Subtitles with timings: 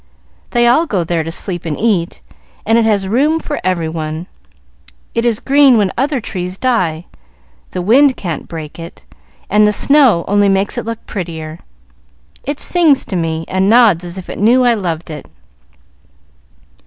[0.49, 2.23] "They all go there to sleep and eat,
[2.65, 4.25] and it has room for every one.
[5.13, 7.05] It is green when other trees die,
[7.69, 9.05] the wind can't break it,
[9.47, 11.59] and the snow only makes it look prettier.
[12.43, 15.27] It sings to me, and nods as if it knew I loved it."